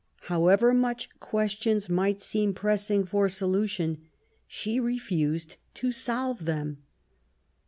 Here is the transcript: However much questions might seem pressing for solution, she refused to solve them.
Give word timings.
However 0.33 0.73
much 0.73 1.09
questions 1.19 1.87
might 1.87 2.21
seem 2.21 2.55
pressing 2.55 3.05
for 3.05 3.29
solution, 3.29 3.99
she 4.47 4.79
refused 4.79 5.57
to 5.75 5.91
solve 5.91 6.45
them. 6.45 6.81